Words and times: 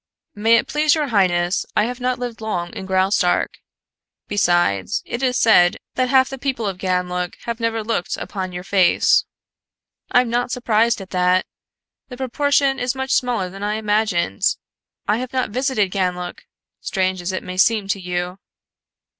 "May 0.33 0.57
it 0.57 0.67
please 0.67 0.95
your 0.95 1.09
highness, 1.09 1.63
I 1.75 1.83
have 1.83 1.99
not 2.01 2.17
lived 2.17 2.41
long 2.41 2.73
in 2.73 2.87
Graustark. 2.87 3.59
Besides, 4.27 5.03
it 5.05 5.21
is 5.21 5.37
said 5.37 5.77
that 5.93 6.09
half 6.09 6.27
the 6.27 6.39
people 6.39 6.65
of 6.65 6.79
Ganlook 6.79 7.35
have 7.43 7.59
never 7.59 7.83
looked 7.83 8.17
upon 8.17 8.51
your 8.51 8.63
face." 8.63 9.25
"I'm 10.11 10.27
not 10.27 10.49
surprised 10.51 11.01
at 11.01 11.11
that. 11.11 11.45
The 12.09 12.17
proportion 12.17 12.79
is 12.79 12.95
much 12.95 13.11
smaller 13.11 13.47
than 13.51 13.61
I 13.61 13.75
imagined. 13.75 14.41
I 15.07 15.17
have 15.17 15.33
not 15.33 15.51
visited 15.51 15.91
Ganlook, 15.91 16.45
strange 16.79 17.21
as 17.21 17.31
it 17.31 17.43
may 17.43 17.57
seem 17.57 17.87
to 17.89 18.01
you." 18.01 18.39